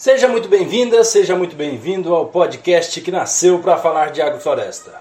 [0.00, 4.98] Seja muito bem-vinda, seja muito bem-vindo ao podcast que nasceu para falar de agrofloresta.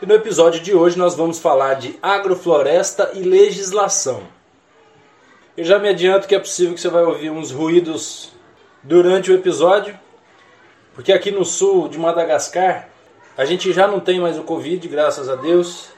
[0.00, 4.22] E no episódio de hoje nós vamos falar de agrofloresta e legislação.
[5.54, 8.32] Eu já me adianto que é possível que você vai ouvir uns ruídos
[8.82, 9.94] durante o episódio,
[10.94, 12.88] porque aqui no sul de Madagascar
[13.36, 15.88] a gente já não tem mais o Covid, graças a Deus.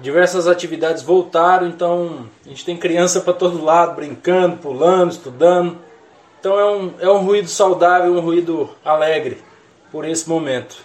[0.00, 5.87] Diversas atividades voltaram, então a gente tem criança para todo lado, brincando, pulando, estudando.
[6.40, 9.42] Então é um, é um ruído saudável, um ruído alegre
[9.90, 10.76] por esse momento.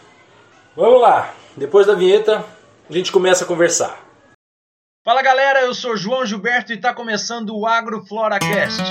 [0.75, 2.43] Vamos lá, depois da vinheta
[2.89, 4.01] a gente começa a conversar.
[5.05, 8.81] Fala galera, eu sou João Gilberto e está começando o AgroFloracast.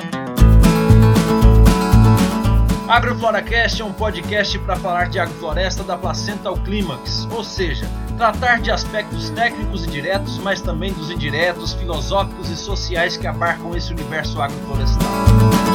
[2.89, 7.87] AgroFloracast é um podcast para falar de agrofloresta da placenta ao clímax, ou seja,
[8.19, 13.75] tratar de aspectos técnicos e diretos, mas também dos indiretos, filosóficos e sociais que abarcam
[13.75, 15.72] esse universo agroflorestal.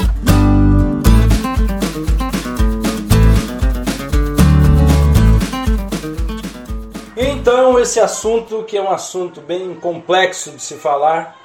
[7.88, 11.38] Esse assunto, que é um assunto bem complexo de se falar,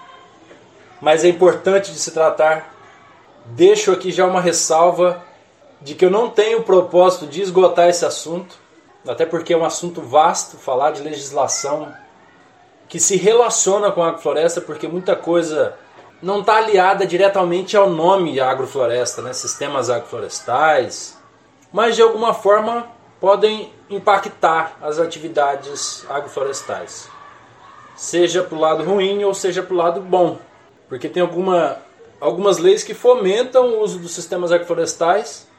[1.00, 2.74] mas é importante de se tratar,
[3.46, 5.22] deixo aqui já uma ressalva
[5.80, 8.56] de que eu não tenho o propósito de esgotar esse assunto,
[9.06, 11.94] até porque é um assunto vasto, falar de legislação
[12.88, 15.76] que se relaciona com a agrofloresta, porque muita coisa
[16.20, 19.32] não está aliada diretamente ao nome agrofloresta, né?
[19.32, 21.16] sistemas agroflorestais,
[21.72, 22.88] mas de alguma forma
[23.22, 27.08] podem impactar as atividades agroflorestais,
[27.96, 30.38] seja para o lado ruim ou seja para o lado bom,
[30.90, 31.78] porque tem alguma,
[32.20, 35.50] algumas leis que fomentam o uso dos sistemas agroflorestais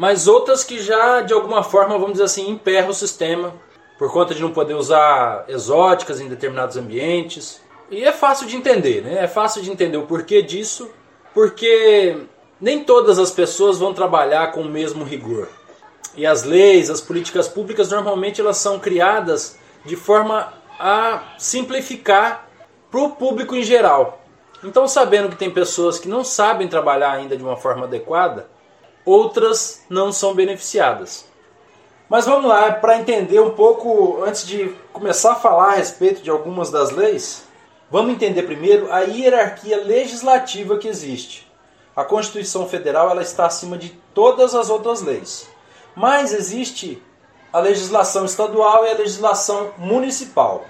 [0.00, 3.52] mas outras que já de alguma forma, vamos dizer assim, emperram o sistema
[3.98, 7.60] por conta de não poder usar exóticas em determinados ambientes.
[7.90, 9.22] E é fácil de entender, né?
[9.22, 10.90] É fácil de entender o porquê disso,
[11.34, 12.16] porque
[12.58, 15.48] nem todas as pessoas vão trabalhar com o mesmo rigor.
[16.16, 22.48] E as leis, as políticas públicas, normalmente elas são criadas de forma a simplificar
[22.90, 24.20] para o público em geral.
[24.62, 28.48] Então, sabendo que tem pessoas que não sabem trabalhar ainda de uma forma adequada,
[29.04, 31.24] outras não são beneficiadas.
[32.08, 36.28] Mas vamos lá, para entender um pouco, antes de começar a falar a respeito de
[36.28, 37.44] algumas das leis,
[37.90, 41.50] vamos entender primeiro a hierarquia legislativa que existe.
[41.94, 45.48] A Constituição Federal ela está acima de todas as outras leis.
[45.94, 47.02] Mas existe
[47.52, 50.64] a legislação estadual e a legislação municipal.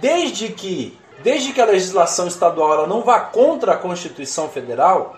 [0.00, 5.16] Desde que, desde que a legislação estadual não vá contra a Constituição Federal,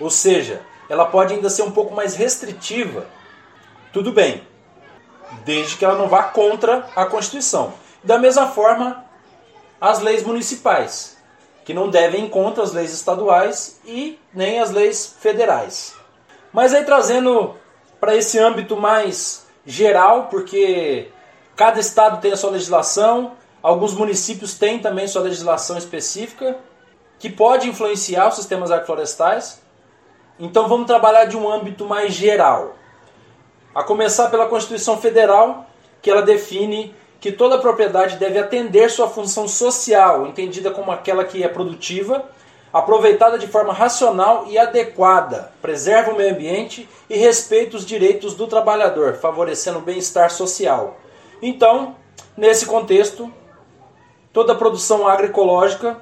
[0.00, 3.06] ou seja, ela pode ainda ser um pouco mais restritiva.
[3.92, 4.46] Tudo bem,
[5.44, 7.72] desde que ela não vá contra a Constituição.
[8.02, 9.04] Da mesma forma,
[9.80, 11.16] as leis municipais,
[11.64, 15.94] que não devem ir contra as leis estaduais e nem as leis federais.
[16.52, 17.54] Mas aí trazendo
[18.00, 21.08] para esse âmbito mais geral, porque
[21.54, 26.56] cada estado tem a sua legislação, alguns municípios têm também sua legislação específica,
[27.18, 29.60] que pode influenciar os sistemas agroflorestais.
[30.38, 32.76] Então vamos trabalhar de um âmbito mais geral.
[33.74, 35.66] A começar pela Constituição Federal,
[36.00, 41.44] que ela define que toda propriedade deve atender sua função social, entendida como aquela que
[41.44, 42.24] é produtiva,
[42.72, 48.46] aproveitada de forma racional e adequada, preserva o meio ambiente e respeita os direitos do
[48.46, 50.96] trabalhador, favorecendo o bem-estar social.
[51.42, 51.96] Então,
[52.36, 53.32] nesse contexto,
[54.32, 56.00] toda a produção agroecológica,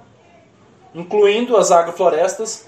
[0.94, 2.66] incluindo as agroflorestas,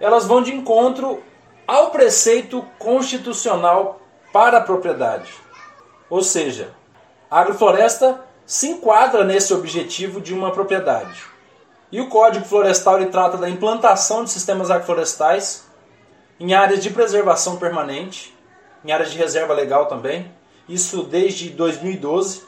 [0.00, 1.22] elas vão de encontro
[1.66, 4.00] ao preceito constitucional
[4.32, 5.32] para a propriedade.
[6.08, 6.74] Ou seja,
[7.30, 11.31] a agrofloresta se enquadra nesse objetivo de uma propriedade.
[11.92, 15.64] E o Código Florestal ele trata da implantação de sistemas agroflorestais
[16.40, 18.34] em áreas de preservação permanente,
[18.82, 20.32] em áreas de reserva legal também,
[20.66, 22.44] isso desde 2012.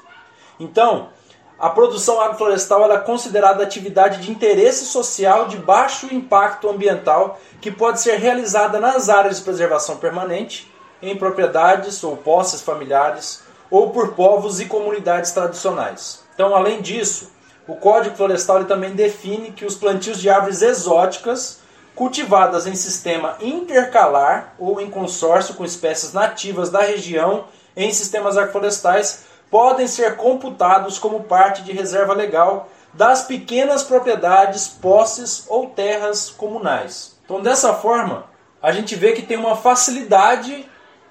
[0.58, 1.10] Então,
[1.58, 8.00] a produção agroflorestal é considerada atividade de interesse social de baixo impacto ambiental que pode
[8.00, 14.58] ser realizada nas áreas de preservação permanente, em propriedades ou posses familiares ou por povos
[14.58, 16.24] e comunidades tradicionais.
[16.34, 17.33] Então, além disso,
[17.66, 21.60] o Código Florestal também define que os plantios de árvores exóticas
[21.94, 27.44] cultivadas em sistema intercalar ou em consórcio com espécies nativas da região
[27.76, 35.44] em sistemas agroflorestais podem ser computados como parte de reserva legal das pequenas propriedades, posses
[35.48, 37.16] ou terras comunais.
[37.24, 38.24] Então, dessa forma,
[38.62, 40.68] a gente vê que tem uma facilidade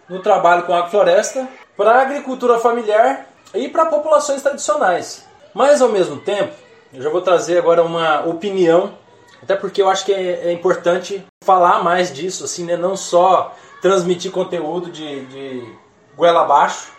[0.07, 5.25] no trabalho com a agrofloresta para a agricultura familiar e para populações tradicionais.
[5.53, 6.53] Mas, ao mesmo tempo,
[6.94, 8.94] eu já vou trazer agora uma opinião,
[9.41, 12.75] até porque eu acho que é, é importante falar mais disso, assim, né?
[12.75, 15.75] não só transmitir conteúdo de, de
[16.15, 16.91] goela abaixo,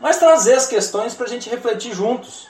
[0.00, 2.48] mas trazer as questões para a gente refletir juntos.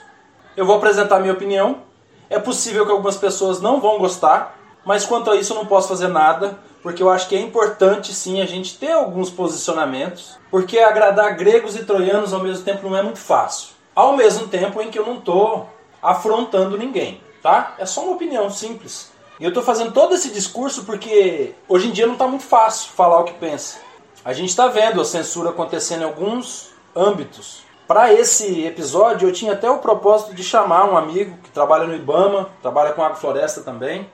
[0.55, 1.83] Eu vou apresentar minha opinião.
[2.29, 5.87] É possível que algumas pessoas não vão gostar, mas quanto a isso eu não posso
[5.87, 10.79] fazer nada, porque eu acho que é importante sim a gente ter alguns posicionamentos, porque
[10.79, 13.76] agradar gregos e troianos ao mesmo tempo não é muito fácil.
[13.97, 15.67] Ao mesmo tempo em que eu não estou
[16.03, 17.73] afrontando ninguém, tá?
[17.79, 19.11] É só uma opinião simples.
[19.39, 22.91] E eu estou fazendo todo esse discurso porque hoje em dia não está muito fácil
[22.91, 23.79] falar o que pensa.
[24.23, 27.63] A gente está vendo a censura acontecendo em alguns âmbitos.
[27.87, 31.95] Para esse episódio eu tinha até o propósito de chamar um amigo que trabalha no
[31.95, 34.07] IBAMA, trabalha com agrofloresta também,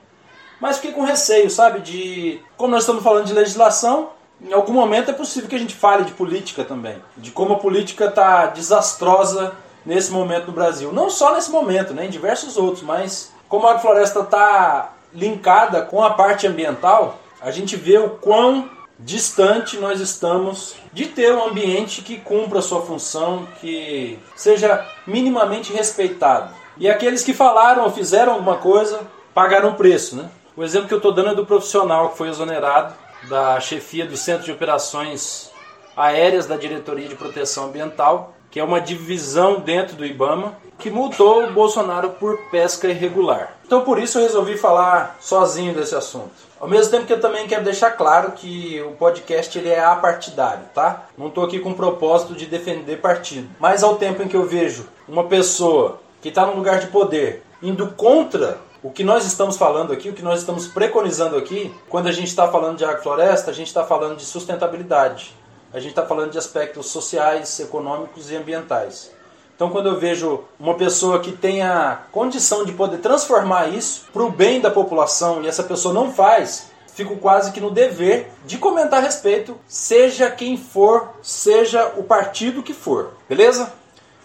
[0.58, 4.08] mas fiquei com receio, sabe, de como nós estamos falando de legislação,
[4.40, 7.58] em algum momento é possível que a gente fale de política também, de como a
[7.58, 9.54] política está desastrosa
[9.84, 10.92] nesse momento no Brasil.
[10.92, 16.02] Não só nesse momento, né, em diversos outros, mas como a agrofloresta está linkada com
[16.02, 22.02] a parte ambiental, a gente vê o quão distante nós estamos de ter um ambiente
[22.02, 26.54] que cumpra a sua função, que seja minimamente respeitado.
[26.76, 29.00] E aqueles que falaram ou fizeram alguma coisa
[29.32, 30.30] pagaram o preço, né?
[30.56, 32.94] O exemplo que eu estou dando é do profissional que foi exonerado
[33.28, 35.50] da chefia do Centro de Operações
[35.96, 41.42] Aéreas da Diretoria de Proteção Ambiental, que é uma divisão dentro do IBAMA, que multou
[41.42, 43.56] o Bolsonaro por pesca irregular.
[43.66, 46.30] Então por isso eu resolvi falar sozinho desse assunto.
[46.60, 50.66] Ao mesmo tempo que eu também quero deixar claro que o podcast ele é apartidário,
[50.72, 51.06] tá?
[51.18, 53.48] Não estou aqui com o propósito de defender partido.
[53.58, 57.42] Mas ao tempo em que eu vejo uma pessoa que está num lugar de poder
[57.60, 62.06] indo contra o que nós estamos falando aqui, o que nós estamos preconizando aqui, quando
[62.06, 65.34] a gente está falando de agrofloresta, a gente está falando de sustentabilidade.
[65.74, 69.10] A gente está falando de aspectos sociais, econômicos e ambientais.
[69.56, 74.22] Então, quando eu vejo uma pessoa que tem a condição de poder transformar isso para
[74.22, 78.56] o bem da população e essa pessoa não faz, fico quase que no dever de
[78.56, 83.10] comentar a respeito, seja quem for, seja o partido que for.
[83.28, 83.72] Beleza?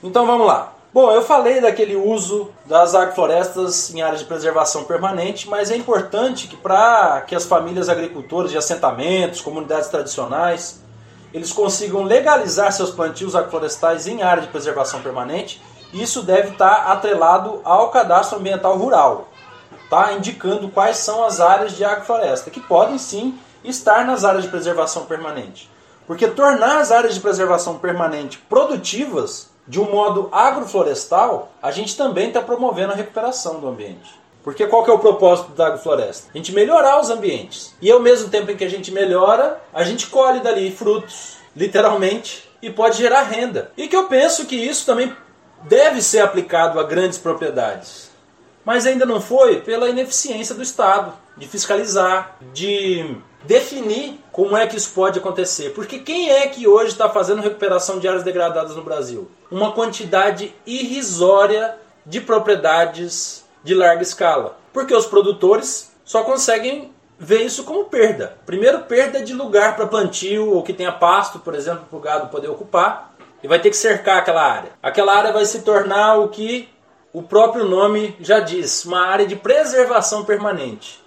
[0.03, 0.75] Então vamos lá.
[0.93, 6.47] Bom, eu falei daquele uso das agroflorestas em áreas de preservação permanente, mas é importante
[6.47, 10.87] que para que as famílias agricultoras de assentamentos, comunidades tradicionais,
[11.33, 15.61] eles consigam legalizar seus plantios agroflorestais em área de preservação permanente,
[15.93, 19.27] isso deve estar atrelado ao cadastro ambiental rural,
[19.89, 20.13] tá?
[20.13, 25.05] indicando quais são as áreas de agrofloresta, que podem sim estar nas áreas de preservação
[25.05, 25.69] permanente.
[26.05, 32.29] Porque tornar as áreas de preservação permanente produtivas de um modo agroflorestal, a gente também
[32.29, 34.18] está promovendo a recuperação do ambiente.
[34.43, 36.29] Porque qual que é o propósito da agrofloresta?
[36.33, 37.75] A gente melhorar os ambientes.
[37.81, 42.49] E ao mesmo tempo em que a gente melhora, a gente colhe dali frutos, literalmente,
[42.61, 43.71] e pode gerar renda.
[43.77, 45.13] E que eu penso que isso também
[45.63, 48.09] deve ser aplicado a grandes propriedades.
[48.63, 54.75] Mas ainda não foi pela ineficiência do Estado de fiscalizar, de definir como é que
[54.75, 55.71] isso pode acontecer.
[55.71, 59.29] Porque quem é que hoje está fazendo recuperação de áreas degradadas no Brasil?
[59.49, 64.57] Uma quantidade irrisória de propriedades de larga escala.
[64.73, 68.37] Porque os produtores só conseguem ver isso como perda.
[68.45, 72.27] Primeiro, perda de lugar para plantio ou que tenha pasto, por exemplo, para o gado
[72.29, 73.13] poder ocupar.
[73.41, 74.71] E vai ter que cercar aquela área.
[74.81, 76.69] Aquela área vai se tornar o que
[77.13, 81.03] o próprio nome já diz, uma área de preservação permanente.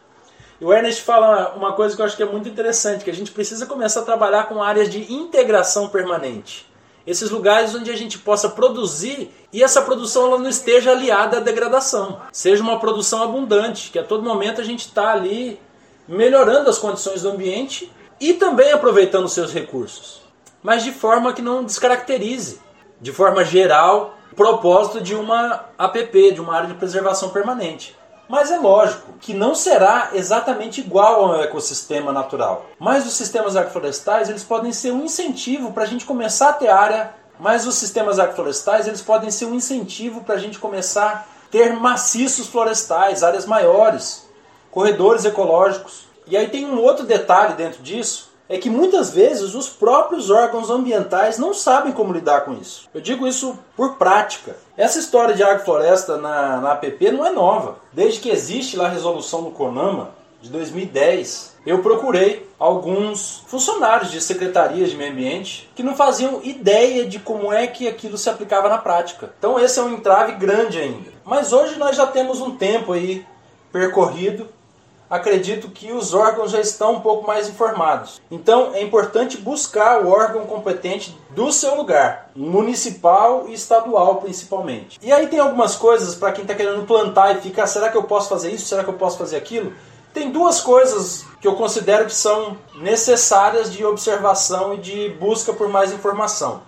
[0.60, 3.14] E o Ernest fala uma coisa que eu acho que é muito interessante, que a
[3.14, 6.71] gente precisa começar a trabalhar com áreas de integração permanente.
[7.06, 11.40] Esses lugares onde a gente possa produzir e essa produção ela não esteja aliada à
[11.40, 12.20] degradação.
[12.32, 15.60] Seja uma produção abundante, que a todo momento a gente está ali
[16.06, 17.90] melhorando as condições do ambiente
[18.20, 20.22] e também aproveitando seus recursos.
[20.62, 22.60] Mas de forma que não descaracterize,
[23.00, 27.96] de forma geral, o propósito de uma APP, de uma área de preservação permanente.
[28.32, 32.64] Mas é lógico que não será exatamente igual ao ecossistema natural.
[32.78, 36.68] Mas os sistemas agroflorestais eles podem ser um incentivo para a gente começar a ter
[36.68, 37.12] área.
[37.38, 41.74] Mas os sistemas agroflorestais eles podem ser um incentivo para a gente começar a ter
[41.74, 44.26] maciços florestais, áreas maiores,
[44.70, 46.06] corredores ecológicos.
[46.26, 50.70] E aí tem um outro detalhe dentro disso, é que muitas vezes os próprios órgãos
[50.70, 52.88] ambientais não sabem como lidar com isso.
[52.92, 54.56] Eu digo isso por prática.
[54.76, 57.76] Essa história de agrofloresta na, na APP não é nova.
[57.92, 60.10] Desde que existe lá a resolução do CONAMA,
[60.42, 67.06] de 2010, eu procurei alguns funcionários de secretarias de meio ambiente que não faziam ideia
[67.06, 69.32] de como é que aquilo se aplicava na prática.
[69.38, 71.10] Então esse é um entrave grande ainda.
[71.24, 73.24] Mas hoje nós já temos um tempo aí
[73.70, 74.48] percorrido
[75.12, 78.22] acredito que os órgãos já estão um pouco mais informados.
[78.30, 84.98] Então é importante buscar o órgão competente do seu lugar, municipal e estadual principalmente.
[85.02, 88.04] E aí tem algumas coisas para quem está querendo plantar e ficar, será que eu
[88.04, 88.64] posso fazer isso?
[88.64, 89.74] Será que eu posso fazer aquilo?
[90.14, 95.68] Tem duas coisas que eu considero que são necessárias de observação e de busca por
[95.68, 96.62] mais informação.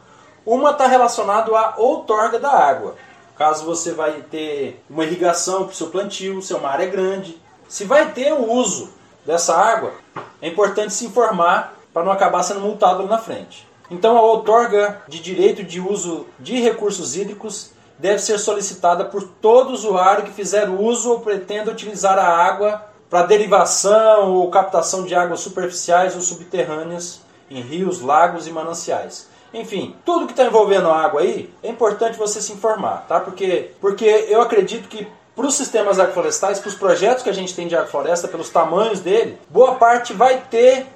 [0.44, 2.94] Uma está relacionada à outorga da água.
[3.38, 7.42] Caso você vai ter uma irrigação para o seu plantio, seu mar é grande.
[7.74, 8.88] Se vai ter o uso
[9.26, 9.94] dessa água,
[10.40, 13.66] é importante se informar para não acabar sendo multado na frente.
[13.90, 19.72] Então a outorga de direito de uso de recursos hídricos deve ser solicitada por todo
[19.72, 25.40] usuário que fizer uso ou pretenda utilizar a água para derivação ou captação de águas
[25.40, 29.28] superficiais ou subterrâneas em rios, lagos e mananciais.
[29.52, 33.18] Enfim, tudo que está envolvendo a água aí, é importante você se informar, tá?
[33.18, 37.54] Porque, porque eu acredito que para os sistemas agroflorestais, para os projetos que a gente
[37.54, 40.86] tem de agrofloresta, pelos tamanhos dele, boa parte vai ter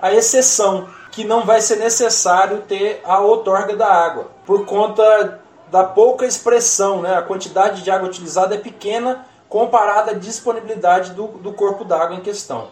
[0.00, 5.40] a exceção, que não vai ser necessário ter a outorga da água, por conta
[5.70, 7.16] da pouca expressão, né?
[7.16, 12.20] a quantidade de água utilizada é pequena comparada à disponibilidade do, do corpo d'água em
[12.20, 12.68] questão.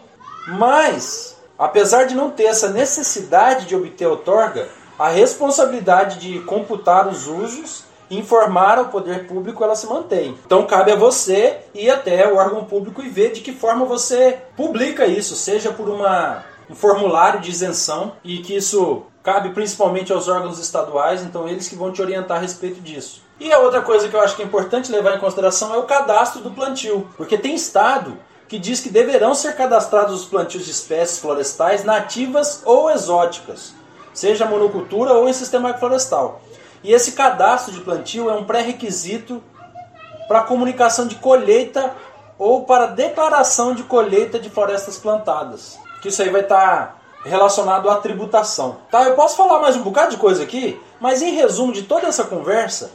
[0.47, 7.27] Mas, apesar de não ter essa necessidade de obter outorga, a responsabilidade de computar os
[7.27, 10.37] usos informar ao poder público ela se mantém.
[10.45, 14.37] Então cabe a você ir até o órgão público e ver de que forma você
[14.55, 20.27] publica isso, seja por uma, um formulário de isenção e que isso cabe principalmente aos
[20.27, 23.21] órgãos estaduais, então eles que vão te orientar a respeito disso.
[23.39, 25.83] E a outra coisa que eu acho que é importante levar em consideração é o
[25.83, 30.71] cadastro do plantio, porque tem estado que diz que deverão ser cadastrados os plantios de
[30.71, 33.75] espécies florestais nativas ou exóticas
[34.17, 36.41] seja monocultura ou em sistema florestal.
[36.83, 39.41] E esse cadastro de plantio é um pré-requisito
[40.27, 41.93] para comunicação de colheita
[42.37, 45.79] ou para declaração de colheita de florestas plantadas.
[46.01, 48.77] Que isso aí vai estar tá relacionado à tributação.
[48.91, 52.07] Tá, eu posso falar mais um bocado de coisa aqui, mas em resumo de toda
[52.07, 52.91] essa conversa,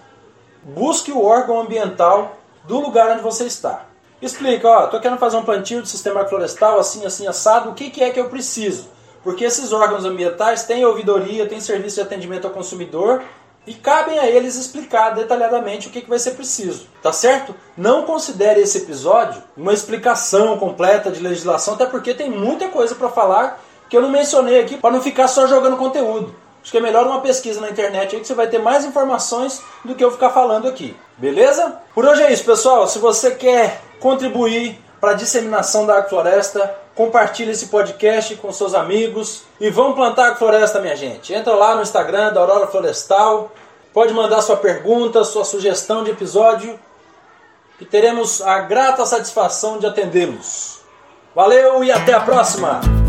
[0.63, 3.87] busque o órgão ambiental do lugar onde você está.
[4.21, 7.91] Explica, ó, tô querendo fazer um plantio de sistema florestal assim, assim, assado, o que,
[7.91, 8.89] que é que eu preciso?
[9.25, 13.23] Porque esses órgãos ambientais têm ouvidoria, têm serviço de atendimento ao consumidor
[13.67, 17.55] e cabem a eles explicar detalhadamente o que, vai ser preciso, tá certo?
[17.77, 23.09] Não considere esse episódio uma explicação completa de legislação, até porque tem muita coisa para
[23.09, 26.35] falar que eu não mencionei aqui para não ficar só jogando conteúdo.
[26.63, 29.61] Acho que é melhor uma pesquisa na internet aí que você vai ter mais informações
[29.85, 30.97] do que eu ficar falando aqui.
[31.19, 31.77] Beleza?
[31.93, 32.87] Por hoje é isso, pessoal.
[32.87, 39.45] Se você quer contribuir para a disseminação da agrofloresta, compartilhe esse podcast com seus amigos
[39.61, 41.33] e vamos plantar agrofloresta, minha gente.
[41.33, 43.53] Entra lá no Instagram da Aurora Florestal,
[43.93, 46.79] pode mandar sua pergunta, sua sugestão de episódio
[47.81, 50.81] e teremos a grata satisfação de atendê-los.
[51.35, 53.02] Valeu e até a próxima!